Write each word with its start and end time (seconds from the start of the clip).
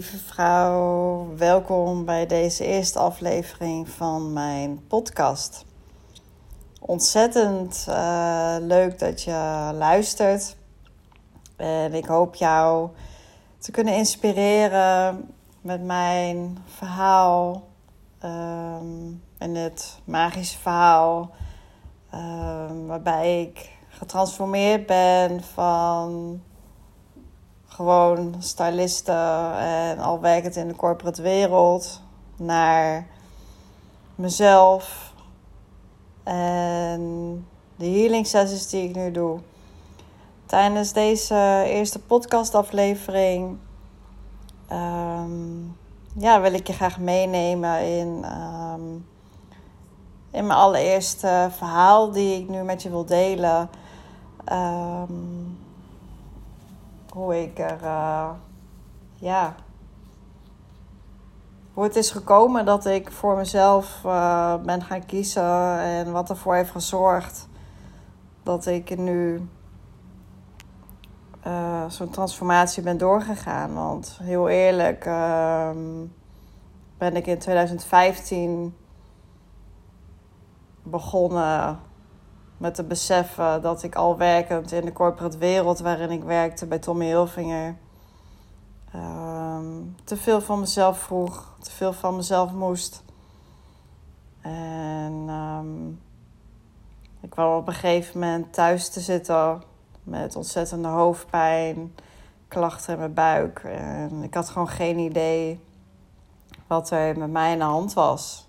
Lieve 0.00 0.18
vrouw, 0.18 1.28
welkom 1.36 2.04
bij 2.04 2.26
deze 2.26 2.64
eerste 2.64 2.98
aflevering 2.98 3.88
van 3.88 4.32
mijn 4.32 4.86
podcast. 4.86 5.64
Ontzettend 6.80 7.86
uh, 7.88 8.56
leuk 8.60 8.98
dat 8.98 9.22
je 9.22 9.70
luistert. 9.74 10.56
En 11.56 11.94
ik 11.94 12.04
hoop 12.04 12.34
jou 12.34 12.88
te 13.58 13.70
kunnen 13.70 13.94
inspireren 13.94 15.30
met 15.60 15.82
mijn 15.82 16.58
verhaal. 16.66 17.68
Um, 18.24 19.22
en 19.38 19.54
het 19.54 19.98
magische 20.04 20.58
verhaal. 20.58 21.30
Um, 22.14 22.86
waarbij 22.86 23.40
ik 23.40 23.70
getransformeerd 23.88 24.86
ben 24.86 25.42
van 25.42 26.40
gewoon 27.80 28.34
styliste 28.38 29.12
en 29.58 29.98
al 29.98 30.20
werkend 30.20 30.56
in 30.56 30.68
de 30.68 30.76
corporate 30.76 31.22
wereld 31.22 32.02
naar 32.36 33.06
mezelf 34.14 35.12
en 36.22 37.00
de 37.76 37.86
healing 37.86 38.26
sessies 38.26 38.68
die 38.68 38.88
ik 38.88 38.94
nu 38.94 39.10
doe. 39.10 39.38
Tijdens 40.46 40.92
deze 40.92 41.62
eerste 41.66 41.98
podcastaflevering 41.98 43.58
um, 44.72 45.76
ja, 46.16 46.40
wil 46.40 46.52
ik 46.52 46.66
je 46.66 46.72
graag 46.72 46.98
meenemen 46.98 47.98
in, 47.98 48.24
um, 48.24 49.06
in 50.30 50.46
mijn 50.46 50.58
allereerste 50.58 51.48
verhaal 51.50 52.10
die 52.10 52.40
ik 52.42 52.48
nu 52.48 52.62
met 52.62 52.82
je 52.82 52.90
wil 52.90 53.04
delen. 53.04 53.70
Um, 54.52 55.58
hoe 57.12 57.42
ik 57.42 57.58
er, 57.58 57.78
uh, 57.82 58.30
ja, 59.14 59.54
hoe 61.72 61.84
het 61.84 61.96
is 61.96 62.10
gekomen 62.10 62.64
dat 62.64 62.86
ik 62.86 63.10
voor 63.10 63.36
mezelf 63.36 64.02
uh, 64.06 64.54
ben 64.56 64.82
gaan 64.82 65.06
kiezen 65.06 65.78
en 65.78 66.12
wat 66.12 66.30
ervoor 66.30 66.54
heeft 66.54 66.70
gezorgd 66.70 67.48
dat 68.42 68.66
ik 68.66 68.98
nu 68.98 69.48
uh, 71.46 71.84
zo'n 71.88 72.10
transformatie 72.10 72.82
ben 72.82 72.98
doorgegaan. 72.98 73.74
Want 73.74 74.18
heel 74.22 74.48
eerlijk 74.48 75.06
uh, 75.06 75.70
ben 76.98 77.16
ik 77.16 77.26
in 77.26 77.38
2015 77.38 78.74
begonnen 80.82 81.78
met 82.60 82.74
te 82.74 82.84
beseffen 82.84 83.62
dat 83.62 83.82
ik 83.82 83.94
al 83.94 84.16
werkend 84.16 84.72
in 84.72 84.84
de 84.84 84.92
corporate 84.92 85.38
wereld 85.38 85.78
waarin 85.78 86.10
ik 86.10 86.22
werkte 86.22 86.66
bij 86.66 86.78
Tommy 86.78 87.06
Hilfinger 87.06 87.76
um, 88.94 89.96
te 90.04 90.16
veel 90.16 90.40
van 90.40 90.60
mezelf 90.60 90.98
vroeg, 90.98 91.54
te 91.60 91.70
veel 91.70 91.92
van 91.92 92.16
mezelf 92.16 92.52
moest. 92.52 93.02
En 94.40 95.28
um, 95.28 96.00
ik 97.20 97.30
kwam 97.30 97.56
op 97.56 97.66
een 97.66 97.72
gegeven 97.72 98.20
moment 98.20 98.52
thuis 98.52 98.88
te 98.88 99.00
zitten 99.00 99.62
met 100.02 100.36
ontzettende 100.36 100.88
hoofdpijn, 100.88 101.94
klachten 102.48 102.92
in 102.92 102.98
mijn 102.98 103.14
buik. 103.14 103.58
En 103.64 104.22
ik 104.22 104.34
had 104.34 104.48
gewoon 104.48 104.68
geen 104.68 104.98
idee 104.98 105.60
wat 106.66 106.90
er 106.90 107.18
met 107.18 107.30
mij 107.30 107.52
in 107.52 107.58
de 107.58 107.64
hand 107.64 107.92
was. 107.92 108.48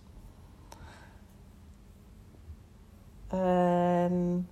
En 4.05 4.47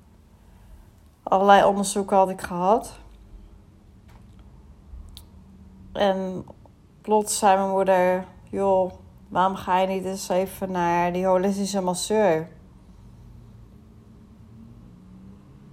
allerlei 1.24 1.64
onderzoeken 1.64 2.18
had 2.18 2.30
ik 2.30 2.42
gehad. 2.42 3.00
En 5.92 6.46
plots 7.02 7.38
zei 7.38 7.58
mijn 7.58 7.70
moeder: 7.70 8.26
Joh, 8.44 8.92
waarom 9.28 9.56
ga 9.56 9.78
je 9.80 9.88
niet 9.88 10.06
eens 10.06 10.30
even 10.30 10.72
naar 10.72 11.14
die 11.14 11.26
holistische 11.26 11.82
masseur? 11.82 12.48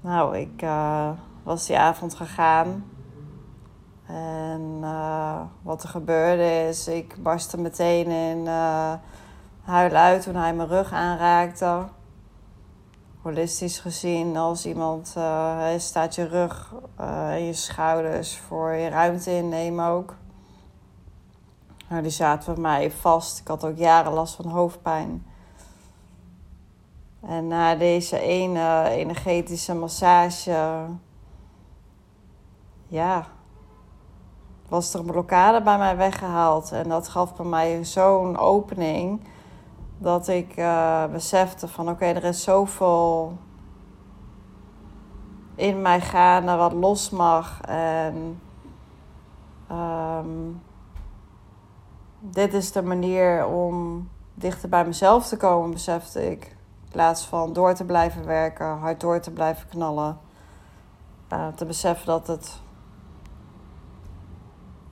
Nou, 0.01 0.37
ik 0.37 0.63
uh, 0.63 1.11
was 1.43 1.67
die 1.67 1.79
avond 1.79 2.15
gegaan. 2.15 2.85
En 4.07 4.79
uh, 4.81 5.41
wat 5.63 5.83
er 5.83 5.89
gebeurde 5.89 6.69
is, 6.69 6.89
ik 6.89 7.23
barstte 7.23 7.61
meteen 7.61 8.07
in 8.07 8.39
uh, 8.39 8.93
huil 9.63 9.91
uit 9.91 10.23
toen 10.23 10.35
hij 10.35 10.55
mijn 10.55 10.69
rug 10.69 10.93
aanraakte 10.93 11.85
holistisch 13.27 13.79
gezien, 13.79 14.37
als 14.37 14.67
iemand 14.67 15.15
uh, 15.19 15.67
staat 15.77 16.15
je 16.15 16.25
rug 16.25 16.75
en 16.97 17.45
je 17.45 17.53
schouders 17.53 18.39
voor 18.39 18.73
je 18.73 18.89
ruimte 18.89 19.37
innemen 19.37 19.87
ook. 19.87 20.15
Nou, 21.89 22.03
die 22.03 22.11
zaten 22.11 22.55
bij 22.55 22.63
mij 22.63 22.91
vast. 22.91 23.39
Ik 23.39 23.49
had 23.49 23.65
ook 23.65 23.77
jaren 23.77 24.13
last 24.13 24.35
van 24.35 24.47
hoofdpijn. 24.47 25.27
En 27.21 27.47
na 27.49 27.75
deze 27.75 28.19
ene 28.21 28.89
energetische 28.89 29.75
massage, 29.75 30.87
ja, 32.87 33.27
was 34.69 34.95
er 34.95 35.01
een 35.01 35.07
blokkade 35.07 35.63
bij 35.63 35.79
mij 35.79 35.97
weggehaald. 35.97 36.73
En 36.73 36.89
dat 36.89 37.09
gaf 37.09 37.37
bij 37.37 37.47
mij 37.47 37.85
zo'n 37.85 38.39
opening 38.39 39.21
dat 39.99 40.29
ik 40.29 40.57
uh, 40.57 41.05
besefte 41.07 41.69
van 41.69 41.89
oké, 41.89 42.05
er 42.05 42.25
is 42.25 42.43
zoveel 42.43 43.39
in 45.55 45.83
mij 45.83 46.01
gaande 46.01 46.57
wat 46.57 46.73
los 46.73 47.11
mag. 47.11 47.61
En 47.61 48.41
um, 49.73 50.63
dit 52.21 52.55
is 52.55 52.73
de 52.73 52.83
manier 52.83 53.47
om 53.47 54.09
dichter 54.35 54.69
bij 54.69 54.85
mezelf 54.85 55.27
te 55.27 55.37
komen, 55.37 55.71
besefte 55.71 56.31
ik. 56.31 56.45
In 56.85 56.93
plaats 56.93 57.25
van 57.25 57.53
door 57.53 57.75
te 57.75 57.85
blijven 57.85 58.27
werken, 58.27 58.79
hard 58.79 59.01
door 59.01 59.21
te 59.21 59.31
blijven 59.31 59.69
knallen. 59.69 60.19
Uh, 61.33 61.49
te 61.49 61.65
beseffen 61.65 62.07
dat 62.07 62.27
het 62.27 62.61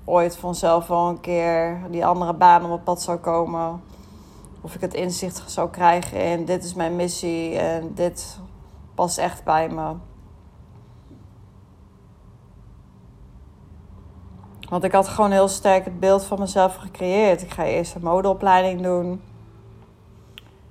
ooit 0.04 0.36
vanzelf 0.36 0.86
wel 0.86 1.08
een 1.08 1.20
keer 1.20 1.80
die 1.90 2.06
andere 2.06 2.34
baan 2.34 2.62
op 2.62 2.68
mijn 2.68 2.82
pad 2.82 3.02
zou 3.02 3.18
komen 3.18 3.80
of 4.64 4.74
ik 4.74 4.80
het 4.80 4.94
inzicht 4.94 5.42
zou 5.46 5.70
krijgen 5.70 6.24
in 6.24 6.44
dit 6.44 6.64
is 6.64 6.74
mijn 6.74 6.96
missie 6.96 7.58
en 7.58 7.94
dit 7.94 8.38
past 8.94 9.18
echt 9.18 9.44
bij 9.44 9.68
me. 9.68 9.94
Want 14.68 14.84
ik 14.84 14.92
had 14.92 15.08
gewoon 15.08 15.30
heel 15.30 15.48
sterk 15.48 15.84
het 15.84 16.00
beeld 16.00 16.24
van 16.24 16.38
mezelf 16.38 16.76
gecreëerd. 16.76 17.42
Ik 17.42 17.50
ga 17.50 17.64
eerst 17.64 17.94
een 17.94 18.02
modeopleiding 18.02 18.82
doen. 18.82 19.22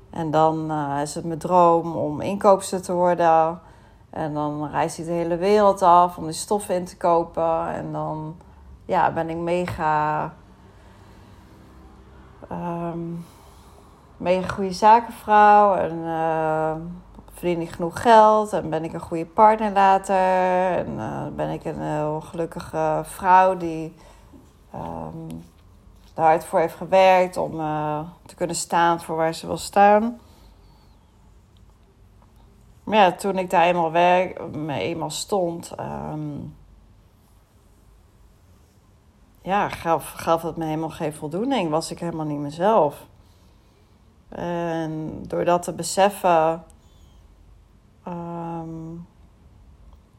En 0.10 0.32
dan 0.32 0.72
uh, 0.72 1.02
is 1.02 1.16
het 1.16 1.26
mijn 1.26 1.40
droom 1.40 1.96
om 1.96 2.22
inkoopster 2.22 2.82
te 2.82 2.94
worden. 2.94 3.62
En 4.10 4.34
dan 4.34 4.70
reis 4.70 5.00
ik 5.00 5.06
de 5.06 5.12
hele 5.12 5.38
wereld 5.38 5.82
af 5.82 6.18
om 6.18 6.24
die 6.24 6.34
stoffen 6.34 6.76
in 6.76 6.86
te 6.86 6.98
kopen. 6.98 7.68
En 7.68 7.92
dan 7.92 8.36
ja, 8.86 9.12
ben 9.12 9.30
ik 9.30 9.38
mega. 9.38 10.34
Um, 12.52 13.26
mega 14.24 14.48
goede 14.48 14.74
zakenvrouw 14.74 15.76
en 15.76 15.98
uh, 15.98 16.76
verdien 17.34 17.62
ik 17.62 17.70
genoeg 17.70 18.02
geld 18.02 18.54
en 18.54 18.70
ben 18.70 18.84
ik 18.84 18.94
een 18.94 19.00
goede 19.00 19.26
partner 19.26 19.72
later. 19.72 20.16
En 20.78 20.94
uh, 20.98 21.28
ben 21.36 21.50
ik 21.50 21.66
een 21.66 21.82
heel 21.82 22.22
gelukkige 22.22 23.02
vrouw 23.04 23.58
die 23.58 23.96
um, 24.76 25.44
er 26.16 26.24
hard 26.24 26.46
voor 26.46 26.60
heeft 26.60 26.76
gewerkt 26.76 27.38
om 27.38 27.52
te 28.26 28.36
kunnen 28.36 28.56
staan 28.56 29.02
voor 29.02 29.16
waar 29.16 29.34
ze 29.34 29.48
wil 29.48 29.58
staan. 29.58 30.20
Maar 32.84 32.98
ja, 32.98 33.12
toen 33.12 33.38
ik 33.38 33.50
daar 33.50 33.66
eenmaal, 33.66 33.92
werk, 33.92 34.42
eenmaal 34.68 35.10
stond, 35.10 35.72
um, 35.80 36.56
ja, 39.42 39.70
gaf, 39.70 40.12
gaf 40.12 40.42
het 40.42 40.58
me 40.58 40.66
helemaal 40.66 40.90
geen 40.90 41.14
voldoening. 41.14 41.70
Was 41.70 41.92
ik 41.92 42.00
helemaal 42.00 42.26
niet 42.26 42.40
mezelf. 42.40 43.06
En 44.36 45.24
door 45.28 45.46
dat 45.46 45.64
te 45.64 45.74
beseffen, 45.74 46.64
um, 48.08 49.08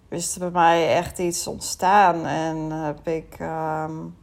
is 0.09 0.35
er 0.35 0.41
bij 0.41 0.51
mij 0.51 0.97
echt 0.97 1.19
iets 1.19 1.47
ontstaan. 1.47 2.27
En 2.27 2.71
heb 2.71 3.09
ik. 3.09 3.37
Um, 3.41 4.17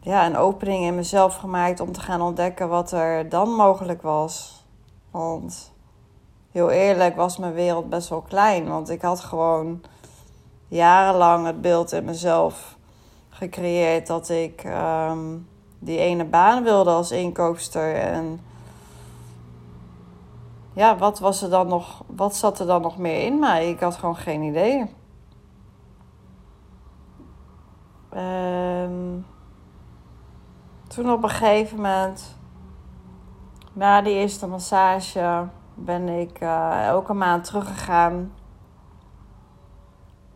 ja, 0.00 0.26
een 0.26 0.36
opening 0.36 0.84
in 0.84 0.94
mezelf 0.94 1.36
gemaakt 1.36 1.80
om 1.80 1.92
te 1.92 2.00
gaan 2.00 2.20
ontdekken 2.20 2.68
wat 2.68 2.92
er 2.92 3.28
dan 3.28 3.48
mogelijk 3.48 4.02
was. 4.02 4.64
Want 5.10 5.72
heel 6.50 6.70
eerlijk 6.70 7.16
was 7.16 7.36
mijn 7.36 7.52
wereld 7.54 7.88
best 7.88 8.08
wel 8.08 8.20
klein. 8.20 8.68
Want 8.68 8.90
ik 8.90 9.02
had 9.02 9.20
gewoon 9.20 9.82
jarenlang 10.68 11.46
het 11.46 11.60
beeld 11.60 11.92
in 11.92 12.04
mezelf 12.04 12.78
gecreëerd 13.40 14.06
dat 14.06 14.28
ik 14.28 14.64
um, 14.64 15.48
die 15.78 15.98
ene 15.98 16.24
baan 16.24 16.62
wilde 16.62 16.90
als 16.90 17.10
inkoopster. 17.10 17.94
En 17.94 18.40
ja, 20.72 20.96
wat 20.96 21.18
was 21.18 21.42
er 21.42 21.50
dan 21.50 21.68
nog, 21.68 22.04
wat 22.06 22.36
zat 22.36 22.58
er 22.58 22.66
dan 22.66 22.82
nog 22.82 22.98
meer 22.98 23.24
in 23.24 23.38
mij? 23.38 23.68
Ik 23.68 23.80
had 23.80 23.96
gewoon 23.96 24.16
geen 24.16 24.42
idee. 24.42 24.94
En 28.08 29.26
toen 30.88 31.12
op 31.12 31.22
een 31.22 31.28
gegeven 31.28 31.76
moment, 31.76 32.36
na 33.72 34.02
die 34.02 34.14
eerste 34.14 34.46
massage, 34.46 35.46
ben 35.74 36.08
ik 36.08 36.40
uh, 36.40 36.86
elke 36.86 37.12
maand 37.12 37.44
teruggegaan. 37.44 38.32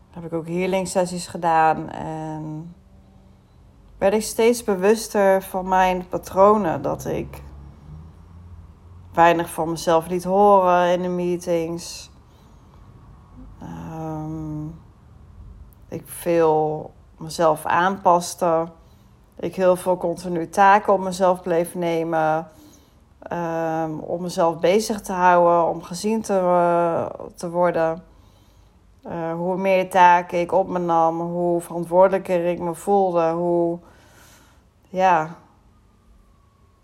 Heb 0.09 0.25
ik 0.25 0.33
ook 0.33 0.47
healing 0.47 0.89
gedaan 1.27 1.89
en 1.89 2.74
werd 4.05 4.17
ik 4.17 4.23
steeds 4.23 4.63
bewuster 4.63 5.41
van 5.41 5.67
mijn 5.67 6.07
patronen. 6.07 6.81
Dat 6.81 7.05
ik 7.05 7.41
weinig 9.13 9.49
van 9.49 9.69
mezelf 9.69 10.07
liet 10.07 10.23
horen 10.23 10.91
in 10.91 11.01
de 11.01 11.07
meetings. 11.07 12.11
Um, 13.63 14.79
ik 15.89 16.03
veel 16.05 16.91
mezelf 17.17 17.65
aanpaste. 17.65 18.67
Ik 19.39 19.55
heel 19.55 19.75
veel 19.75 19.97
continu 19.97 20.49
taken 20.49 20.93
op 20.93 20.99
mezelf 20.99 21.41
bleef 21.41 21.75
nemen. 21.75 22.47
Um, 23.31 23.99
om 23.99 24.21
mezelf 24.21 24.59
bezig 24.59 25.01
te 25.01 25.13
houden, 25.13 25.75
om 25.75 25.81
gezien 25.81 26.21
te, 26.21 26.33
uh, 26.33 27.05
te 27.35 27.49
worden. 27.49 28.03
Uh, 29.07 29.33
hoe 29.33 29.57
meer 29.57 29.89
taken 29.89 30.39
ik 30.39 30.51
op 30.51 30.67
me 30.67 30.79
nam, 30.79 31.19
hoe 31.19 31.61
verantwoordelijker 31.61 32.45
ik 32.45 32.59
me 32.59 32.73
voelde, 32.73 33.31
hoe, 33.31 33.79
ja, 34.95 35.35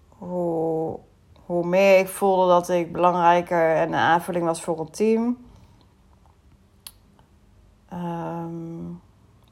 hoe, 0.09 0.99
hoe 1.45 1.65
meer 1.65 1.99
ik 1.99 2.07
voelde 2.07 2.47
dat 2.47 2.69
ik 2.69 2.91
belangrijker 2.91 3.75
en 3.75 3.87
een 3.87 3.99
aanvulling 3.99 4.45
was 4.45 4.63
voor 4.63 4.79
een 4.79 4.89
team. 4.89 5.37
Um, 7.93 9.01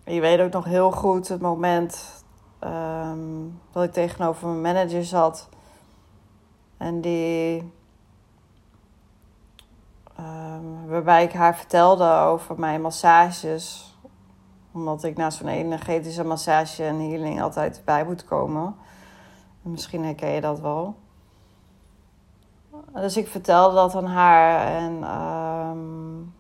je 0.03 0.21
weet 0.21 0.39
ook 0.39 0.51
nog 0.51 0.65
heel 0.65 0.91
goed 0.91 1.27
het 1.27 1.41
moment 1.41 2.23
um, 2.63 3.59
dat 3.71 3.83
ik 3.83 3.91
tegenover 3.91 4.47
mijn 4.47 4.75
manager 4.75 5.05
zat. 5.05 5.50
En 6.77 7.01
die. 7.01 7.73
Um, 10.19 10.88
waarbij 10.88 11.23
ik 11.23 11.33
haar 11.33 11.55
vertelde 11.55 12.12
over 12.12 12.59
mijn 12.59 12.81
massages. 12.81 13.88
Omdat 14.71 15.04
ik 15.04 15.18
na 15.18 15.30
zo'n 15.30 15.48
energetische 15.48 16.24
massage 16.24 16.83
en 16.83 17.00
healing 17.00 17.42
altijd 17.42 17.81
bij 17.86 18.06
moet 18.06 18.25
komen. 18.25 18.75
misschien 19.62 20.04
herken 20.04 20.30
je 20.30 20.42
dat 20.42 20.60
wel. 20.60 20.95
Dus 22.94 23.18
ik 23.18 23.27
vertelde 23.27 23.75
dat 23.75 23.95
aan 23.95 24.06
haar 24.06 24.66
en 24.66 25.04
um, 25.19 26.33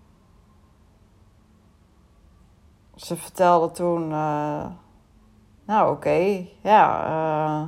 ze 2.95 3.17
vertelde 3.17 3.71
toen, 3.71 4.11
uh, 4.11 4.65
nou 5.65 5.91
oké, 5.91 6.45
ja, 6.61 7.07
uh, 7.07 7.67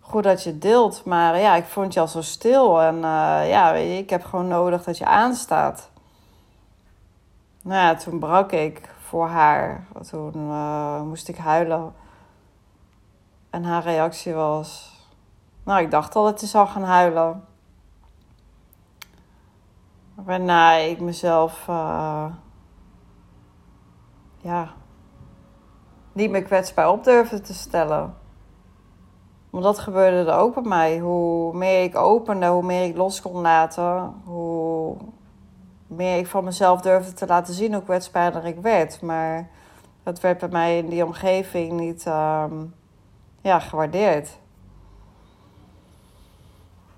goed 0.00 0.22
dat 0.22 0.42
je 0.42 0.58
deelt, 0.58 1.04
maar 1.04 1.38
ja, 1.38 1.54
ik 1.54 1.64
vond 1.64 1.94
je 1.94 2.00
al 2.00 2.08
zo 2.08 2.22
stil 2.22 2.82
en 2.82 2.94
uh, 2.94 3.48
ja, 3.48 3.72
ik 3.72 4.10
heb 4.10 4.24
gewoon 4.24 4.48
nodig 4.48 4.84
dat 4.84 4.98
je 4.98 5.06
aanstaat. 5.06 5.90
Nou 7.62 7.80
ja, 7.80 7.94
toen 7.94 8.18
brak 8.18 8.52
ik 8.52 8.93
voor 9.14 9.28
haar, 9.28 9.86
toen 10.10 10.48
moest 11.08 11.28
ik 11.28 11.36
huilen. 11.36 11.94
En 13.50 13.64
haar 13.64 13.82
reactie 13.82 14.34
was, 14.34 14.98
nou 15.64 15.82
ik 15.82 15.90
dacht 15.90 16.16
al 16.16 16.24
dat 16.24 16.40
je 16.40 16.46
zou 16.46 16.68
gaan 16.68 16.82
huilen. 16.82 17.44
Waarna 20.14 20.72
ik 20.72 21.00
mezelf 21.00 21.64
ja, 24.36 24.72
niet 26.12 26.30
meer 26.30 26.42
kwetsbaar 26.42 26.90
op 26.90 27.04
durfde 27.04 27.40
te 27.40 27.54
stellen. 27.54 28.14
Want 29.50 29.64
dat 29.64 29.78
gebeurde 29.78 30.30
er 30.30 30.38
ook 30.38 30.54
bij 30.54 30.62
mij. 30.62 30.98
Hoe 30.98 31.56
meer 31.56 31.82
ik 31.82 31.96
opende, 31.96 32.46
hoe 32.46 32.62
meer 32.62 32.84
ik 32.84 32.96
los 32.96 33.20
kon 33.22 33.40
laten, 33.40 34.14
hoe 34.24 34.96
meer 35.86 36.18
ik 36.18 36.26
van 36.26 36.44
mezelf 36.44 36.80
durfde 36.80 37.12
te 37.12 37.26
laten 37.26 37.54
zien 37.54 37.74
hoe 37.74 37.82
kwetsbaarder 37.82 38.44
ik 38.44 38.58
werd. 38.58 39.00
Maar 39.02 39.48
dat 40.02 40.20
werd 40.20 40.38
bij 40.38 40.48
mij 40.48 40.78
in 40.78 40.88
die 40.88 41.04
omgeving 41.04 41.72
niet 41.72 42.06
um, 42.06 42.74
ja, 43.40 43.58
gewaardeerd. 43.58 44.38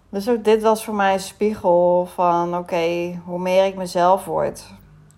Dus 0.09 0.29
ook 0.29 0.45
dit 0.45 0.63
was 0.63 0.85
voor 0.85 0.95
mij 0.95 1.13
een 1.13 1.21
spiegel 1.21 2.07
van 2.15 2.57
oké, 2.57 3.21
hoe 3.25 3.39
meer 3.39 3.65
ik 3.65 3.77
mezelf 3.77 4.25
word, 4.25 4.65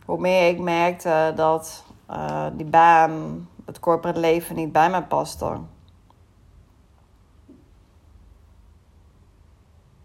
hoe 0.04 0.20
meer 0.20 0.48
ik 0.48 0.58
merkte 0.60 1.32
dat 1.36 1.84
uh, 2.10 2.46
die 2.52 2.66
baan, 2.66 3.48
het 3.64 3.80
corporate 3.80 4.20
leven 4.20 4.56
niet 4.56 4.72
bij 4.72 4.90
mij 4.90 5.02
paste. 5.02 5.56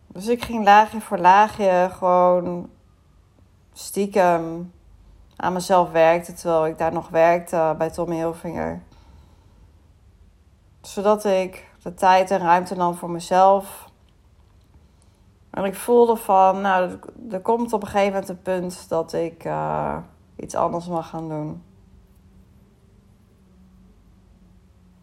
Dus 0.07 0.27
ik 0.27 0.43
ging 0.43 0.63
laagje 0.63 1.01
voor 1.01 1.17
laagje 1.17 1.89
gewoon 1.91 2.69
stiekem 3.73 4.71
aan 5.35 5.53
mezelf 5.53 5.91
werken 5.91 6.35
terwijl 6.35 6.65
ik 6.65 6.77
daar 6.77 6.93
nog 6.93 7.09
werkte 7.09 7.75
bij 7.77 7.89
Tommy 7.89 8.15
Hilfinger. 8.15 8.81
Zodat 10.81 11.25
ik 11.25 11.71
de 11.83 11.93
tijd 11.93 12.31
en 12.31 12.39
ruimte 12.39 12.75
nam 12.75 12.95
voor 12.95 13.09
mezelf. 13.09 13.91
En 15.49 15.63
ik 15.63 15.75
voelde 15.75 16.15
van, 16.15 16.61
nou, 16.61 16.99
er 17.31 17.41
komt 17.41 17.73
op 17.73 17.81
een 17.81 17.87
gegeven 17.87 18.11
moment 18.11 18.29
een 18.29 18.41
punt 18.41 18.89
dat 18.89 19.13
ik 19.13 19.45
uh, 19.45 19.97
iets 20.35 20.55
anders 20.55 20.87
mag 20.87 21.09
gaan 21.09 21.29
doen. 21.29 21.63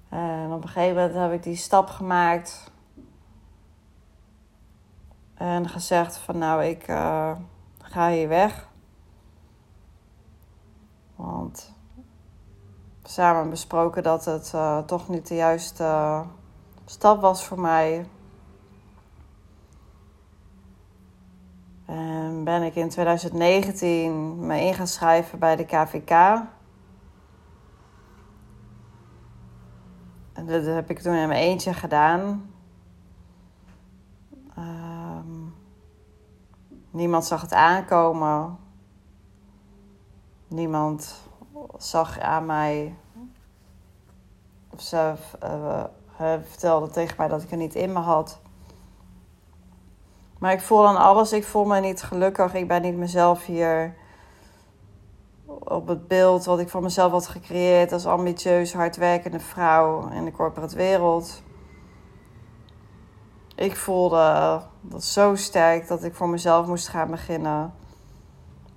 En 0.09 0.53
op 0.53 0.63
een 0.63 0.69
gegeven 0.69 0.97
moment 0.97 1.15
heb 1.15 1.33
ik 1.33 1.43
die 1.43 1.57
stap 1.57 1.89
gemaakt. 1.89 2.71
En 5.35 5.69
gezegd 5.69 6.17
van 6.17 6.39
nou, 6.39 6.65
ik 6.65 6.89
uh, 6.89 7.33
ga 7.91 8.11
hier 8.11 8.29
weg. 8.29 8.69
Want 11.17 11.75
samen 13.03 13.51
besproken 13.51 14.03
dat 14.03 14.25
het 14.25 14.53
uh, 14.55 14.79
toch 14.79 15.09
niet 15.09 15.29
de 15.29 15.35
juiste 15.35 16.23
stap 16.85 17.21
was 17.21 17.45
voor 17.45 17.61
mij. 17.61 18.07
En 21.87 22.45
ben 22.45 22.63
ik 22.63 22.75
in 22.75 22.89
2019 22.89 24.47
me 24.47 24.61
in 24.61 24.75
gaan 24.75 24.87
schrijven 24.87 25.39
bij 25.39 25.57
de 25.57 25.65
KVK. 25.65 26.43
dat 30.47 30.65
heb 30.65 30.91
ik 30.91 30.99
toen 30.99 31.15
in 31.15 31.29
mijn 31.29 31.41
eentje 31.43 31.75
gedaan. 31.75 32.50
Niemand 36.91 37.25
zag 37.25 37.41
het 37.41 37.53
aankomen. 37.53 38.59
Niemand 40.49 41.23
zag 41.79 42.19
aan 42.19 42.47
mij. 42.47 42.95
Of 44.71 44.81
ze 44.81 45.15
uh, 45.45 45.85
vertelde 46.49 46.91
tegen 46.91 47.15
mij 47.19 47.29
dat 47.29 47.43
ik 47.43 47.51
er 47.51 47.57
niet 47.57 47.75
in 47.75 47.93
me 47.93 47.99
had. 47.99 48.41
Maar 50.39 50.53
ik 50.53 50.61
voel 50.61 50.83
dan 50.83 50.97
alles. 50.97 51.33
Ik 51.33 51.45
voel 51.45 51.65
me 51.65 51.81
niet 51.81 52.03
gelukkig. 52.03 52.55
Ik 52.55 52.69
ben 52.69 52.83
niet 52.83 52.97
mezelf 52.97 53.47
hier 53.47 53.95
op 55.59 55.87
het 55.87 56.09
beeld 56.09 56.45
wat 56.45 56.59
ik 56.59 56.69
van 56.69 56.83
mezelf 56.83 57.13
had 57.13 57.27
gecreëerd 57.27 57.93
als 57.93 58.07
ambitieus, 58.07 58.73
hardwerkende 58.73 59.41
vrouw 59.41 60.09
in 60.09 60.25
de 60.25 60.33
corporate 60.33 60.77
wereld. 60.77 61.43
Ik 63.61 63.77
voelde 63.77 64.61
dat 64.81 65.05
zo 65.05 65.35
sterk 65.35 65.89
dat 65.89 66.05
ik 66.05 66.15
voor 66.15 66.29
mezelf 66.29 66.67
moest 66.67 66.89
gaan 66.89 67.11
beginnen. 67.11 67.73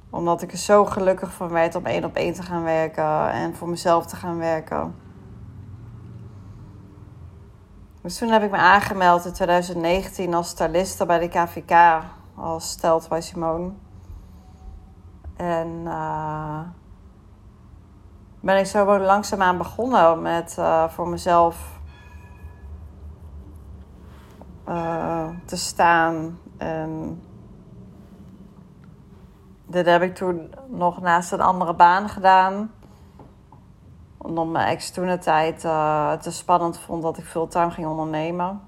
Omdat 0.10 0.42
ik 0.42 0.52
er 0.52 0.58
zo 0.58 0.86
gelukkig 0.86 1.34
van 1.34 1.50
werd 1.50 1.76
om 1.76 1.86
één 1.86 2.04
op 2.04 2.16
één 2.16 2.34
te 2.34 2.44
gaan 2.44 2.64
werken 2.64 3.32
en 3.32 3.56
voor 3.56 3.70
mezelf 3.70 4.06
te 4.06 4.16
gaan 4.16 4.38
werken. 4.38 4.96
Dus 8.02 8.18
toen 8.18 8.30
heb 8.30 8.44
ik 8.44 8.52
me 8.52 8.58
aangemeld 8.58 9.26
in 9.26 9.34
2019 9.34 10.34
als 10.34 10.50
styliste 10.50 11.06
bij 11.06 11.20
de 11.20 11.28
KVK, 11.28 12.04
als 12.36 12.70
stelt 12.70 13.10
bij 13.10 13.22
Simone. 13.22 13.72
En 15.36 15.82
uh, 15.86 16.60
ben 18.40 18.58
ik 18.58 18.66
zo 18.66 19.00
langzaamaan 19.00 19.58
begonnen 19.58 20.22
met 20.22 20.56
uh, 20.60 20.90
voor 20.90 21.08
mezelf 21.08 21.82
uh, 24.68 25.30
te 25.46 25.58
staan. 25.58 26.40
En 26.58 27.22
dit 29.66 29.86
heb 29.86 30.02
ik 30.02 30.16
toen 30.16 30.54
nog 30.68 31.02
naast 31.02 31.32
een 31.32 31.42
andere 31.42 31.74
baan 31.74 32.10
gedaan. 32.10 32.72
Omdat 34.18 34.48
mijn 34.48 34.68
ex 34.68 34.92
toen 34.92 35.08
de 35.08 35.18
tijd 35.18 35.64
uh, 35.64 36.12
te 36.12 36.32
spannend 36.32 36.80
vond 36.80 37.02
dat 37.02 37.18
ik 37.18 37.26
fulltime 37.26 37.72
ging 37.72 37.88
ondernemen. 37.88 38.62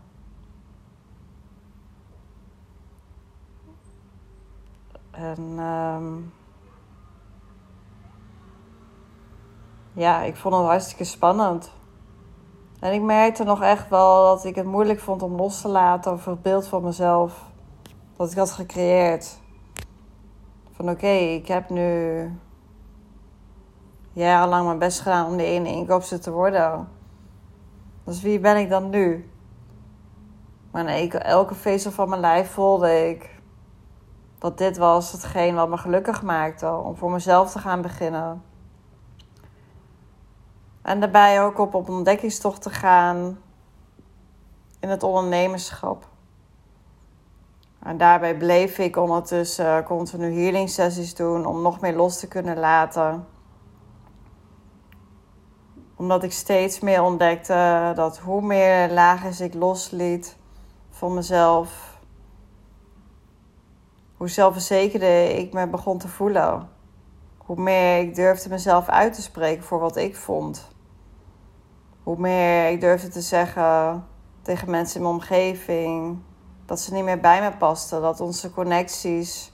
En... 5.12 5.60
Um, 5.60 6.34
ja, 9.96 10.22
ik 10.22 10.36
vond 10.36 10.56
het 10.56 10.66
hartstikke 10.66 11.04
spannend. 11.04 11.72
En 12.86 12.94
ik 12.94 13.02
merkte 13.02 13.44
nog 13.44 13.62
echt 13.62 13.90
wel 13.90 14.24
dat 14.24 14.46
ik 14.46 14.56
het 14.56 14.66
moeilijk 14.66 15.00
vond 15.00 15.22
om 15.22 15.36
los 15.36 15.62
te 15.62 15.68
laten 15.68 16.12
over 16.12 16.32
het 16.32 16.42
beeld 16.42 16.68
van 16.68 16.84
mezelf 16.84 17.52
dat 18.18 18.32
ik 18.32 18.38
had 18.38 18.52
gecreëerd. 18.52 19.40
Van 20.72 20.90
oké, 20.90 21.08
ik 21.08 21.48
heb 21.48 21.70
nu 21.70 22.32
jarenlang 24.12 24.66
mijn 24.66 24.80
best 24.80 25.00
gedaan 25.00 25.28
om 25.28 25.38
de 25.38 25.44
ene 25.44 25.70
inkoopster 25.70 26.22
te 26.22 26.32
worden. 26.32 26.88
Dus 28.04 28.22
wie 28.22 28.40
ben 28.40 28.58
ik 28.58 28.70
dan 28.70 28.90
nu? 28.90 29.30
Maar 30.72 30.90
in 30.90 31.12
elke 31.12 31.56
vezel 31.56 31.92
van 31.92 32.10
mijn 32.10 32.22
lijf 32.22 32.52
voelde 32.52 33.10
ik 33.10 33.40
dat 34.40 34.58
dit 34.58 34.78
was 34.78 35.12
hetgeen 35.12 35.56
wat 35.56 35.70
me 35.70 35.78
gelukkig 35.78 36.24
maakte 36.24 36.72
om 36.72 36.96
voor 36.96 37.12
mezelf 37.12 37.52
te 37.52 37.60
gaan 37.60 37.82
beginnen. 37.82 38.44
En 40.86 41.00
daarbij 41.00 41.44
ook 41.44 41.60
op, 41.60 41.74
op 41.74 41.90
ontdekkingstocht 41.90 42.62
te 42.62 42.70
gaan 42.70 43.40
in 44.80 44.90
het 44.90 45.04
ondernemerschap. 45.04 46.08
En 47.80 47.98
daarbij 47.98 48.38
bleef 48.38 48.78
ik 48.78 48.98
ondertussen 48.98 49.84
continu 49.84 50.42
healing 50.42 50.70
sessies 50.70 51.16
doen 51.16 51.46
om 51.46 51.62
nog 51.62 51.80
meer 51.80 51.96
los 51.96 52.20
te 52.20 52.28
kunnen 52.28 52.58
laten. 52.58 53.28
Omdat 55.96 56.24
ik 56.24 56.32
steeds 56.32 56.80
meer 56.80 57.02
ontdekte 57.02 57.92
dat 57.96 58.18
hoe 58.18 58.42
meer 58.42 58.92
lagen 58.92 59.46
ik 59.46 59.54
losliet 59.54 60.38
van 60.90 61.14
mezelf, 61.14 62.00
hoe 64.18 64.30
zelfverzekerder 64.30 65.30
ik 65.30 65.54
me 65.54 65.68
begon 65.68 65.98
te 65.98 66.08
voelen. 66.08 66.70
Hoe 67.38 67.62
meer 67.62 68.00
ik 68.00 68.16
durfde 68.16 68.50
mezelf 68.50 68.90
uit 68.90 69.14
te 69.14 69.22
spreken 69.22 69.64
voor 69.64 69.80
wat 69.80 69.96
ik 69.96 70.16
vond. 70.16 70.74
Hoe 72.06 72.18
meer 72.18 72.70
ik 72.70 72.82
durfde 72.82 73.08
te 73.08 73.22
zeggen 73.22 74.06
tegen 74.42 74.70
mensen 74.70 74.96
in 74.96 75.02
mijn 75.02 75.14
omgeving 75.14 76.20
dat 76.66 76.80
ze 76.80 76.94
niet 76.94 77.04
meer 77.04 77.20
bij 77.20 77.42
me 77.42 77.58
pasten, 77.58 78.02
dat 78.02 78.22
onze 78.22 78.52
connecties 78.52 79.52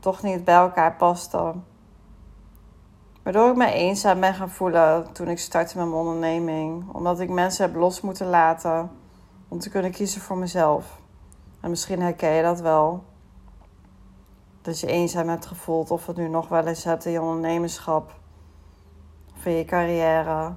toch 0.00 0.22
niet 0.22 0.44
bij 0.44 0.54
elkaar 0.54 0.96
pasten. 0.96 1.64
Waardoor 3.22 3.50
ik 3.50 3.56
me 3.56 3.72
eenzaam 3.72 4.20
ben 4.20 4.34
gaan 4.34 4.50
voelen 4.50 5.12
toen 5.12 5.28
ik 5.28 5.38
startte 5.38 5.78
met 5.78 5.86
mijn 5.86 5.98
onderneming, 5.98 6.92
omdat 6.92 7.20
ik 7.20 7.30
mensen 7.30 7.64
heb 7.64 7.74
los 7.74 8.00
moeten 8.00 8.26
laten 8.26 8.90
om 9.48 9.58
te 9.58 9.70
kunnen 9.70 9.90
kiezen 9.90 10.20
voor 10.20 10.36
mezelf. 10.36 11.00
En 11.60 11.70
misschien 11.70 12.02
herken 12.02 12.30
je 12.30 12.42
dat 12.42 12.60
wel. 12.60 13.04
Dat 14.62 14.80
je 14.80 14.86
eenzaam 14.86 15.28
hebt 15.28 15.46
gevoeld, 15.46 15.90
of 15.90 16.06
het 16.06 16.16
nu 16.16 16.28
nog 16.28 16.48
wel 16.48 16.66
eens 16.66 16.84
hebt 16.84 17.04
in 17.04 17.12
je 17.12 17.22
ondernemerschap 17.22 18.12
of 19.36 19.46
in 19.46 19.52
je 19.52 19.64
carrière. 19.64 20.52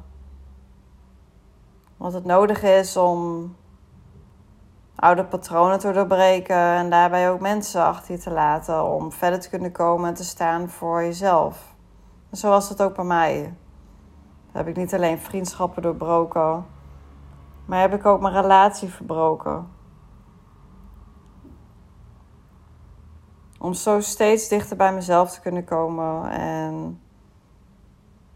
Wat 2.02 2.14
het 2.14 2.26
nodig 2.26 2.64
is 2.64 2.98
om 2.98 3.56
oude 4.96 5.26
patronen 5.26 5.80
te 5.80 5.92
doorbreken 5.92 6.56
en 6.56 6.90
daarbij 6.90 7.32
ook 7.32 7.40
mensen 7.40 7.84
achter 7.84 8.16
je 8.16 8.22
te 8.22 8.32
laten 8.32 8.86
om 8.86 9.12
verder 9.12 9.40
te 9.40 9.50
kunnen 9.50 9.72
komen 9.72 10.10
en 10.10 10.14
te 10.14 10.24
staan 10.24 10.70
voor 10.70 11.04
jezelf. 11.04 11.76
Zo 12.32 12.50
was 12.50 12.70
het 12.70 12.82
ook 12.82 12.96
bij 12.96 13.06
mij. 13.06 13.42
Dan 14.52 14.64
heb 14.64 14.68
ik 14.68 14.76
niet 14.76 14.94
alleen 14.94 15.20
vriendschappen 15.20 15.82
doorbroken, 15.82 16.66
maar 17.66 17.82
heb 17.82 17.94
ik 17.94 18.06
ook 18.06 18.22
mijn 18.22 18.42
relatie 18.42 18.90
verbroken. 18.90 19.68
Om 23.60 23.74
zo 23.74 24.00
steeds 24.00 24.48
dichter 24.48 24.78
bij 24.78 24.94
mezelf 24.94 25.32
te 25.32 25.42
kunnen 25.42 25.64
komen 25.64 26.32
en 26.32 27.02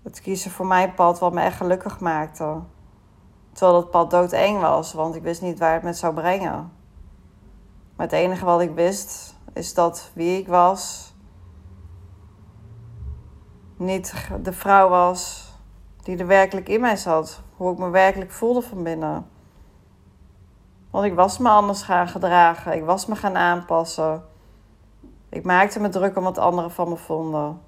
het 0.04 0.22
kiezen 0.22 0.52
voor 0.52 0.68
mijn 0.68 0.94
pad 0.94 1.20
wat 1.20 1.34
me 1.34 1.42
echt 1.42 1.58
gelukkig 1.58 2.00
maakte. 2.00 2.74
Terwijl 3.56 3.82
dat 3.82 3.92
pad 3.92 4.12
doodeng 4.12 4.62
was, 4.62 4.94
want 4.94 5.16
ik 5.16 5.24
wist 5.24 5.42
niet 5.42 5.60
waar 5.60 5.74
het 5.74 5.84
me 5.84 5.94
zou 5.94 6.14
brengen. 6.14 6.72
Maar 7.96 8.06
het 8.06 8.16
enige 8.16 8.46
wat 8.46 8.62
ik 8.62 8.74
wist 8.74 9.36
is 9.54 9.74
dat 9.74 10.12
wie 10.14 10.40
ik 10.40 10.48
was 10.48 11.14
niet 13.78 14.30
de 14.42 14.54
vrouw 14.54 14.90
was 14.90 15.52
die 16.04 16.18
er 16.18 16.28
werkelijk 16.28 16.70
in 16.70 16.82
mij 16.82 16.96
zat. 16.96 17.42
Hoe 17.58 17.72
ik 17.72 17.78
me 17.78 17.90
werkelijk 17.90 18.32
voelde 18.32 18.62
van 18.62 18.84
binnen. 18.84 19.30
Want 20.90 21.06
ik 21.06 21.14
was 21.14 21.38
me 21.38 21.50
anders 21.50 21.82
gaan 21.82 22.08
gedragen. 22.08 22.74
Ik 22.74 22.86
was 22.86 23.06
me 23.06 23.16
gaan 23.16 23.38
aanpassen. 23.38 24.24
Ik 25.30 25.44
maakte 25.44 25.80
me 25.80 25.90
druk 25.90 26.18
om 26.18 26.24
wat 26.24 26.38
anderen 26.38 26.72
van 26.72 26.90
me 26.90 26.96
vonden. 26.96 27.62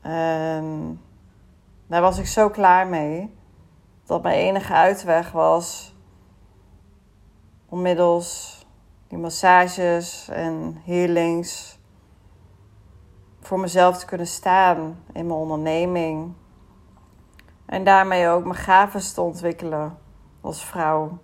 En 0.00 1.00
daar 1.86 2.00
was 2.00 2.18
ik 2.18 2.26
zo 2.26 2.50
klaar 2.50 2.86
mee. 2.86 3.34
Dat 4.04 4.22
mijn 4.22 4.38
enige 4.38 4.72
uitweg 4.72 5.32
was 5.32 5.94
om 7.68 7.82
middels 7.82 8.60
die 9.08 9.18
massages 9.18 10.28
en 10.28 10.80
healings 10.84 11.78
voor 13.40 13.60
mezelf 13.60 13.98
te 13.98 14.06
kunnen 14.06 14.26
staan 14.26 14.78
in 15.12 15.26
mijn 15.26 15.38
onderneming. 15.38 16.32
En 17.66 17.84
daarmee 17.84 18.28
ook 18.28 18.44
mijn 18.44 18.54
gaven 18.54 19.14
te 19.14 19.20
ontwikkelen 19.20 19.98
als 20.40 20.64
vrouw. 20.64 21.18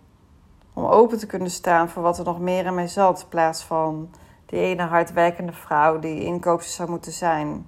Om 0.73 0.85
open 0.85 1.19
te 1.19 1.27
kunnen 1.27 1.51
staan 1.51 1.89
voor 1.89 2.03
wat 2.03 2.19
er 2.19 2.25
nog 2.25 2.41
meer 2.41 2.67
in 2.67 2.75
mij 2.75 2.89
zat. 2.89 3.21
In 3.21 3.29
plaats 3.29 3.63
van 3.65 4.11
die 4.47 4.61
ene 4.61 4.83
hardwerkende 4.83 5.53
vrouw 5.53 5.99
die 5.99 6.25
inkoopster 6.25 6.75
zou 6.75 6.91
moeten 6.91 7.13
zijn. 7.13 7.67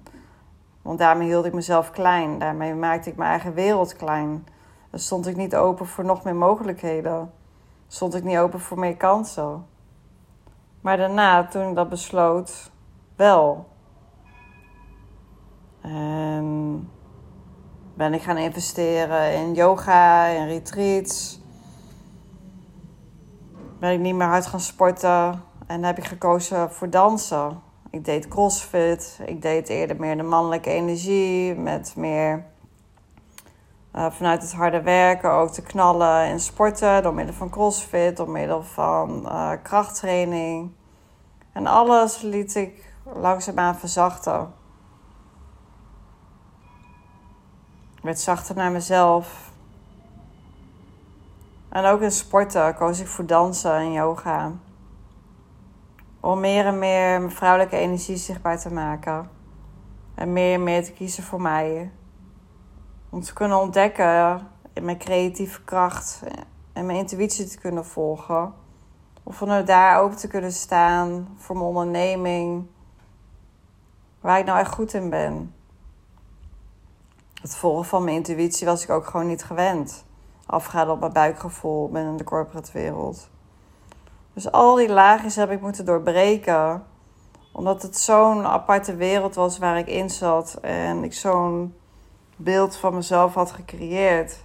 Want 0.85 0.99
daarmee 0.99 1.27
hield 1.27 1.45
ik 1.45 1.53
mezelf 1.53 1.91
klein. 1.91 2.39
Daarmee 2.39 2.73
maakte 2.73 3.09
ik 3.09 3.15
mijn 3.15 3.29
eigen 3.29 3.53
wereld 3.53 3.95
klein. 3.95 4.47
Dan 4.89 4.99
stond 4.99 5.27
ik 5.27 5.35
niet 5.35 5.55
open 5.55 5.85
voor 5.85 6.05
nog 6.05 6.23
meer 6.23 6.35
mogelijkheden. 6.35 7.31
Stond 7.87 8.15
ik 8.15 8.23
niet 8.23 8.37
open 8.37 8.59
voor 8.59 8.79
meer 8.79 8.97
kansen. 8.97 9.65
Maar 10.81 10.97
daarna, 10.97 11.47
toen 11.47 11.69
ik 11.69 11.75
dat 11.75 11.89
besloot, 11.89 12.71
wel. 13.15 13.67
En 15.81 16.89
ben 17.93 18.13
ik 18.13 18.21
gaan 18.21 18.37
investeren 18.37 19.33
in 19.33 19.53
yoga, 19.53 20.25
in 20.25 20.47
retreats. 20.47 21.41
Ben 23.79 23.91
ik 23.91 23.99
niet 23.99 24.15
meer 24.15 24.27
hard 24.27 24.45
gaan 24.45 24.59
sporten 24.59 25.41
en 25.67 25.83
heb 25.83 25.97
ik 25.97 26.05
gekozen 26.05 26.71
voor 26.71 26.89
dansen. 26.89 27.61
Ik 27.95 28.05
deed 28.05 28.27
crossfit. 28.27 29.19
Ik 29.25 29.41
deed 29.41 29.69
eerder 29.69 29.99
meer 29.99 30.17
de 30.17 30.23
mannelijke 30.23 30.69
energie. 30.69 31.55
Met 31.55 31.93
meer 31.95 32.45
uh, 33.95 34.11
vanuit 34.11 34.41
het 34.41 34.53
harde 34.53 34.81
werken 34.81 35.31
ook 35.31 35.49
te 35.49 35.61
knallen 35.61 36.19
en 36.19 36.39
sporten. 36.39 37.03
Door 37.03 37.13
middel 37.13 37.33
van 37.33 37.49
crossfit, 37.49 38.17
door 38.17 38.29
middel 38.29 38.63
van 38.63 39.21
uh, 39.25 39.51
krachttraining. 39.63 40.71
En 41.51 41.67
alles 41.67 42.21
liet 42.21 42.55
ik 42.55 42.93
langzaamaan 43.03 43.75
verzachten. 43.75 44.53
Ik 47.95 48.03
werd 48.03 48.19
zachter 48.19 48.55
naar 48.55 48.71
mezelf. 48.71 49.51
En 51.69 51.85
ook 51.85 52.01
in 52.01 52.11
sporten 52.11 52.75
koos 52.75 52.99
ik 52.99 53.07
voor 53.07 53.25
dansen 53.25 53.75
en 53.75 53.91
yoga 53.91 54.51
om 56.25 56.39
meer 56.39 56.65
en 56.65 56.79
meer 56.79 57.19
mijn 57.19 57.31
vrouwelijke 57.31 57.77
energie 57.77 58.17
zichtbaar 58.17 58.59
te 58.59 58.73
maken. 58.73 59.29
En 60.15 60.33
meer 60.33 60.53
en 60.53 60.63
meer 60.63 60.83
te 60.83 60.91
kiezen 60.91 61.23
voor 61.23 61.41
mij. 61.41 61.91
Om 63.09 63.21
te 63.21 63.33
kunnen 63.33 63.59
ontdekken 63.59 64.47
in 64.73 64.85
mijn 64.85 64.97
creatieve 64.97 65.63
kracht 65.63 66.23
en 66.73 66.85
mijn 66.85 66.97
intuïtie 66.97 67.47
te 67.47 67.57
kunnen 67.57 67.85
volgen. 67.85 68.53
Of 69.23 69.35
vanuit 69.35 69.67
daar 69.67 70.01
open 70.01 70.17
te 70.17 70.27
kunnen 70.27 70.51
staan 70.51 71.27
voor 71.37 71.55
mijn 71.55 71.67
onderneming. 71.67 72.67
Waar 74.21 74.39
ik 74.39 74.45
nou 74.45 74.59
echt 74.59 74.73
goed 74.73 74.93
in 74.93 75.09
ben. 75.09 75.53
Het 77.41 77.55
volgen 77.55 77.85
van 77.85 78.03
mijn 78.03 78.15
intuïtie 78.15 78.67
was 78.67 78.83
ik 78.83 78.89
ook 78.89 79.05
gewoon 79.05 79.27
niet 79.27 79.43
gewend. 79.43 80.05
Afgaan 80.45 80.89
op 80.89 80.99
mijn 80.99 81.13
buikgevoel 81.13 81.89
binnen 81.89 82.17
de 82.17 82.23
corporate 82.23 82.71
wereld. 82.71 83.29
Dus 84.35 84.51
al 84.51 84.75
die 84.75 84.89
laagjes 84.89 85.35
heb 85.35 85.51
ik 85.51 85.61
moeten 85.61 85.85
doorbreken. 85.85 86.83
Omdat 87.51 87.81
het 87.81 87.97
zo'n 87.97 88.45
aparte 88.45 88.95
wereld 88.95 89.35
was 89.35 89.57
waar 89.57 89.77
ik 89.77 89.87
in 89.87 90.09
zat. 90.09 90.57
En 90.61 91.03
ik 91.03 91.13
zo'n 91.13 91.75
beeld 92.35 92.77
van 92.77 92.95
mezelf 92.95 93.33
had 93.33 93.51
gecreëerd. 93.51 94.43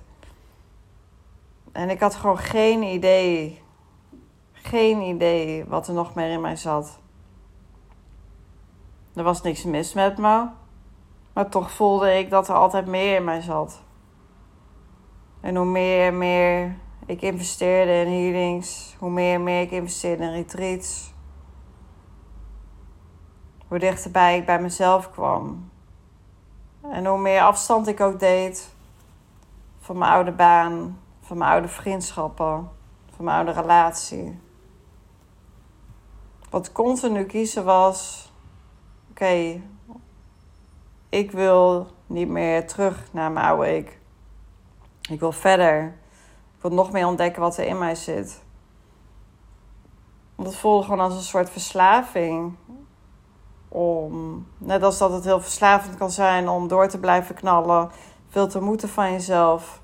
En 1.73 1.91
ik 1.91 2.01
had 2.01 2.15
gewoon 2.15 2.39
geen 2.39 2.83
idee. 2.83 3.63
Geen 4.53 5.01
idee 5.01 5.65
wat 5.65 5.89
er 5.89 5.95
nog 5.95 6.15
meer 6.15 6.31
in 6.31 6.41
mij 6.41 6.57
zat. 6.57 6.99
Er 9.15 9.23
was 9.23 9.43
niks 9.43 9.65
mis 9.65 9.93
met 9.93 10.19
me. 10.19 10.47
Maar 11.33 11.49
toch 11.49 11.71
voelde 11.71 12.19
ik 12.19 12.31
dat 12.31 12.49
er 12.49 12.55
altijd 12.55 12.87
meer 12.87 13.17
in 13.17 13.25
mij 13.25 13.41
zat. 13.41 13.83
En 15.41 15.57
hoe 15.57 15.67
meer 15.67 16.07
en 16.07 16.19
meer 16.19 16.77
ik 17.11 17.23
investeerde 17.23 17.93
in 17.93 18.23
healings. 18.23 18.97
Hoe 18.99 19.11
meer 19.11 19.35
en 19.35 19.43
meer 19.43 19.61
ik 19.61 19.71
investeerde 19.71 20.23
in 20.23 20.33
retreats. 20.33 21.13
Hoe 23.69 23.79
dichterbij 23.79 24.39
ik 24.39 24.47
bij 24.47 24.61
mezelf 24.61 25.11
kwam. 25.11 25.71
En 26.91 27.07
hoe 27.07 27.19
meer 27.19 27.41
afstand 27.41 27.87
ik 27.89 28.01
ook 28.01 28.21
deed 28.21 28.75
van 29.81 29.99
mijn 29.99 30.13
oude 30.13 30.33
baan, 30.33 31.01
van 31.21 31.39
mijn 31.39 31.51
oude 31.51 31.69
vriendschappen, 31.69 32.71
van 33.15 33.25
mijn 33.25 33.37
oude 33.37 33.61
relatie. 33.61 34.39
Wat 36.51 36.73
continu 36.73 37.25
kiezen 37.25 37.65
was: 37.65 38.31
oké, 39.11 39.63
ik 41.09 41.31
wil 41.31 41.87
niet 42.07 42.29
meer 42.29 42.67
terug 42.67 43.13
naar 43.13 43.33
mijn 43.33 43.47
oude 43.47 43.77
ik. 43.77 43.99
Ik 45.11 45.21
wil 45.21 45.33
verder. 45.33 46.00
Wil 46.61 46.71
nog 46.71 46.93
meer 46.93 47.07
ontdekken 47.07 47.43
wat 47.43 47.57
er 47.57 47.67
in 47.67 47.79
mij 47.79 47.95
zit. 47.95 48.43
Dat 50.37 50.57
voelde 50.57 50.83
gewoon 50.83 51.01
als 51.01 51.15
een 51.15 51.21
soort 51.21 51.51
verslaving. 51.51 52.55
Om, 53.69 54.47
net 54.59 54.83
als 54.83 54.99
dat 54.99 55.13
het 55.13 55.25
heel 55.25 55.41
verslavend 55.41 55.97
kan 55.97 56.11
zijn 56.11 56.49
om 56.49 56.69
door 56.69 56.89
te 56.89 56.99
blijven 56.99 57.35
knallen, 57.35 57.91
veel 58.29 58.49
te 58.49 58.61
moeten 58.61 58.89
van 58.89 59.13
jezelf. 59.13 59.81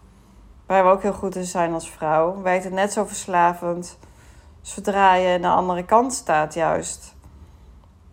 Waar 0.67 0.85
we 0.85 0.91
ook 0.91 1.03
heel 1.03 1.13
goed 1.13 1.37
in 1.37 1.45
zijn 1.45 1.73
als 1.73 1.91
vrouw, 1.91 2.43
werkt 2.43 2.65
het 2.65 2.73
net 2.73 2.93
zo 2.93 3.05
verslavend 3.05 3.99
zodra 4.67 5.15
je 5.15 5.35
aan 5.35 5.41
de 5.41 5.49
andere 5.49 5.85
kant 5.85 6.13
staat, 6.13 6.55
juist. 6.55 7.15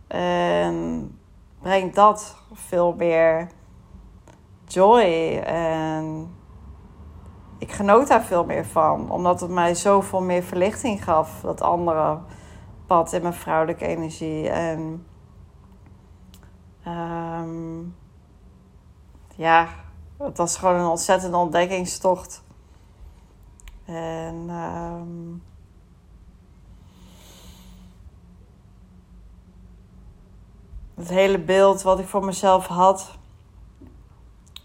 En 0.07 1.19
brengt 1.61 1.95
dat 1.95 2.35
veel 2.53 2.93
meer 2.97 3.47
joy. 4.67 5.37
En 5.45 6.35
ik 7.63 7.71
genoot 7.71 8.07
daar 8.07 8.23
veel 8.23 8.45
meer 8.45 8.65
van, 8.65 9.11
omdat 9.11 9.39
het 9.39 9.49
mij 9.49 9.75
zoveel 9.75 10.21
meer 10.21 10.43
verlichting 10.43 11.03
gaf, 11.03 11.41
dat 11.41 11.61
andere 11.61 12.19
pad 12.85 13.13
in 13.13 13.21
mijn 13.21 13.33
vrouwelijke 13.33 13.85
energie. 13.85 14.49
En 14.49 15.05
um, 16.87 17.95
ja, 19.35 19.67
het 20.17 20.37
was 20.37 20.57
gewoon 20.57 20.75
een 20.75 20.85
ontzettende 20.85 21.37
ontdekkingstocht. 21.37 22.43
En 23.85 24.49
um, 24.49 25.43
het 30.95 31.09
hele 31.09 31.39
beeld 31.39 31.81
wat 31.81 31.99
ik 31.99 32.07
voor 32.07 32.25
mezelf 32.25 32.67
had, 32.67 33.17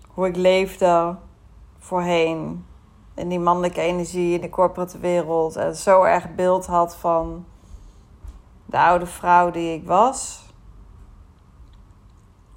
hoe 0.08 0.26
ik 0.26 0.36
leefde 0.36 1.16
voorheen 1.78 2.66
in 3.18 3.28
die 3.28 3.40
mannelijke 3.40 3.80
energie 3.80 4.34
in 4.34 4.40
de 4.40 4.48
corporate 4.48 4.98
wereld 4.98 5.56
en 5.56 5.76
zo 5.76 6.02
erg 6.02 6.34
beeld 6.34 6.66
had 6.66 6.96
van 6.96 7.44
de 8.64 8.78
oude 8.78 9.06
vrouw 9.06 9.50
die 9.50 9.74
ik 9.74 9.86
was. 9.86 10.46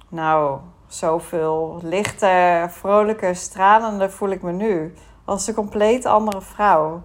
Nou, 0.08 0.60
zoveel 0.86 1.78
lichter, 1.82 2.70
vrolijker, 2.70 3.36
stralender 3.36 4.10
voel 4.10 4.28
ik 4.28 4.42
me 4.42 4.52
nu. 4.52 4.94
Als 5.24 5.46
een 5.46 5.54
compleet 5.54 6.06
andere 6.06 6.40
vrouw. 6.40 7.02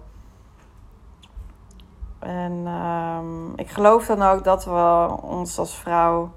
En 2.18 2.66
um, 2.66 3.52
ik 3.56 3.70
geloof 3.70 4.06
dan 4.06 4.22
ook 4.22 4.44
dat 4.44 4.64
we 4.64 5.08
ons 5.22 5.58
als 5.58 5.76
vrouw 5.76 6.30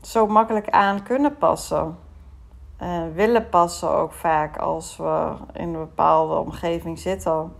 zo 0.00 0.26
makkelijk 0.26 0.70
aan 0.70 1.02
kunnen 1.02 1.36
passen. 1.36 1.98
En 2.84 3.14
willen 3.14 3.48
passen 3.48 3.90
ook 3.90 4.12
vaak 4.12 4.56
als 4.56 4.96
we 4.96 5.32
in 5.52 5.74
een 5.74 5.80
bepaalde 5.80 6.34
omgeving 6.34 6.98
zitten. 6.98 7.52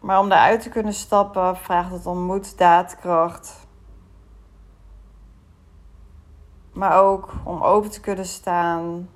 Maar 0.00 0.20
om 0.20 0.28
daaruit 0.28 0.62
te 0.62 0.68
kunnen 0.68 0.92
stappen 0.92 1.56
vraagt 1.56 1.90
het 1.90 2.06
om 2.06 2.22
moed, 2.22 2.58
daadkracht. 2.58 3.66
Maar 6.72 7.02
ook 7.02 7.32
om 7.44 7.62
open 7.62 7.90
te 7.90 8.00
kunnen 8.00 8.26
staan 8.26 9.08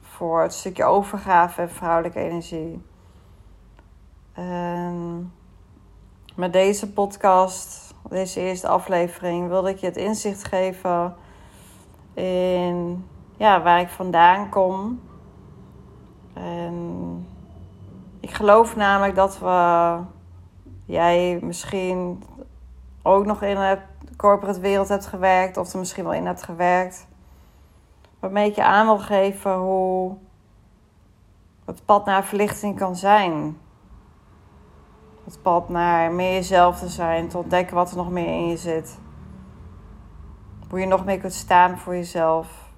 voor 0.00 0.42
het 0.42 0.52
stukje 0.52 0.84
overgave 0.84 1.62
en 1.62 1.70
vrouwelijke 1.70 2.20
energie. 2.20 2.82
En 4.32 5.32
met 6.34 6.52
deze 6.52 6.92
podcast, 6.92 7.94
deze 8.08 8.40
eerste 8.40 8.68
aflevering, 8.68 9.48
wilde 9.48 9.70
ik 9.70 9.78
je 9.78 9.86
het 9.86 9.96
inzicht 9.96 10.44
geven 10.44 11.16
in 12.16 13.04
ja, 13.36 13.62
waar 13.62 13.80
ik 13.80 13.88
vandaan 13.88 14.48
kom. 14.48 15.00
En 16.32 17.26
ik 18.20 18.30
geloof 18.30 18.76
namelijk 18.76 19.14
dat 19.14 19.38
we, 19.38 19.98
jij 20.84 21.38
misschien 21.42 22.22
ook 23.02 23.26
nog 23.26 23.42
in 23.42 23.54
de 23.54 23.78
corporate 24.16 24.60
wereld 24.60 24.88
hebt 24.88 25.06
gewerkt, 25.06 25.56
of 25.56 25.72
er 25.72 25.78
misschien 25.78 26.04
wel 26.04 26.12
in 26.12 26.26
hebt 26.26 26.42
gewerkt. 26.42 27.06
Waarmee 28.20 28.48
ik 28.48 28.54
je 28.54 28.64
aan 28.64 28.86
wil 28.86 28.98
geven 28.98 29.54
hoe 29.54 30.16
het 31.64 31.84
pad 31.84 32.04
naar 32.04 32.24
verlichting 32.24 32.78
kan 32.78 32.96
zijn. 32.96 33.58
Het 35.24 35.42
pad 35.42 35.68
naar 35.68 36.12
meer 36.12 36.32
jezelf 36.32 36.78
te 36.78 36.88
zijn, 36.88 37.28
te 37.28 37.38
ontdekken 37.38 37.76
wat 37.76 37.90
er 37.90 37.96
nog 37.96 38.10
meer 38.10 38.26
in 38.26 38.48
je 38.48 38.56
zit. 38.56 38.98
Hoe 40.68 40.80
je 40.80 40.86
nog 40.86 41.04
meer 41.04 41.18
kunt 41.18 41.32
staan 41.32 41.78
voor 41.78 41.94
jezelf. 41.94 42.70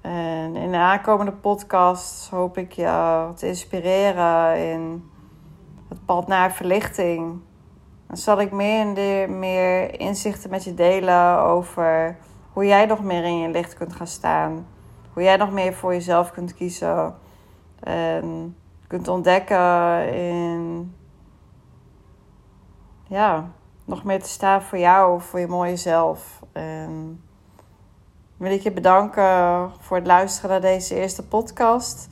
En 0.00 0.56
in 0.56 0.70
de 0.70 0.76
aankomende 0.76 1.32
podcast 1.32 2.28
hoop 2.28 2.58
ik 2.58 2.72
je 2.72 3.28
te 3.34 3.46
inspireren 3.46 4.70
in 4.70 5.10
het 5.88 6.04
pad 6.04 6.26
naar 6.26 6.52
verlichting. 6.52 7.40
Dan 8.06 8.16
zal 8.16 8.40
ik 8.40 8.52
meer 8.52 8.96
en 8.96 9.38
meer 9.38 10.00
inzichten 10.00 10.50
met 10.50 10.64
je 10.64 10.74
delen 10.74 11.38
over 11.38 12.16
hoe 12.52 12.66
jij 12.66 12.86
nog 12.86 13.02
meer 13.02 13.24
in 13.24 13.38
je 13.38 13.48
licht 13.48 13.74
kunt 13.74 13.92
gaan 13.92 14.06
staan. 14.06 14.66
Hoe 15.12 15.22
jij 15.22 15.36
nog 15.36 15.52
meer 15.52 15.74
voor 15.74 15.92
jezelf 15.92 16.30
kunt 16.30 16.54
kiezen. 16.54 17.14
En 17.80 18.56
kunt 18.86 19.08
ontdekken 19.08 20.14
in. 20.14 20.94
Ja, 23.08 23.50
nog 23.84 24.04
meer 24.04 24.22
te 24.22 24.28
staan 24.28 24.62
voor 24.62 24.78
jou, 24.78 25.20
voor 25.20 25.40
je 25.40 25.46
mooie 25.46 25.76
zelf. 25.76 26.40
En 26.52 27.22
wil 28.36 28.50
ik 28.50 28.62
je 28.62 28.72
bedanken 28.72 29.70
voor 29.80 29.96
het 29.96 30.06
luisteren 30.06 30.50
naar 30.50 30.60
deze 30.60 30.94
eerste 30.94 31.22
podcast. 31.22 32.08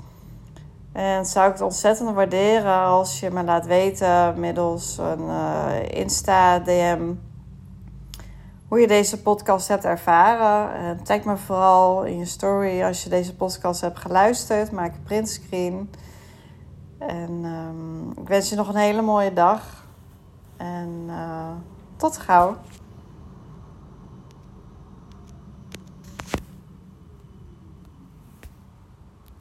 En 0.92 1.26
zou 1.26 1.46
ik 1.46 1.52
het 1.52 1.62
ontzettend 1.62 2.14
waarderen 2.14 2.80
als 2.80 3.20
je 3.20 3.30
me 3.30 3.44
laat 3.44 3.66
weten 3.66 4.40
middels 4.40 4.98
een 4.98 5.20
uh, 5.20 5.88
Insta-DM 5.88 7.12
hoe 8.70 8.80
je 8.80 8.86
deze 8.86 9.22
podcast 9.22 9.68
hebt 9.68 9.84
ervaren. 9.84 10.74
En 10.74 11.02
tag 11.04 11.24
me 11.24 11.36
vooral 11.36 12.04
in 12.04 12.18
je 12.18 12.24
story 12.24 12.82
als 12.82 13.02
je 13.02 13.10
deze 13.10 13.34
podcast 13.34 13.80
hebt 13.80 13.98
geluisterd. 13.98 14.70
Maak 14.70 14.94
een 14.94 15.02
printscreen. 15.02 15.90
En 16.98 17.44
um, 17.44 18.10
ik 18.22 18.28
wens 18.28 18.48
je 18.48 18.56
nog 18.56 18.68
een 18.68 18.76
hele 18.76 19.02
mooie 19.02 19.32
dag. 19.32 19.79
En 20.60 21.06
uh, 21.08 21.50
tot 21.96 22.16
gauw. 22.16 22.56